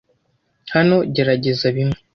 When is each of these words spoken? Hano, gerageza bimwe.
Hano, 0.75 0.95
gerageza 1.15 1.65
bimwe. 1.75 1.97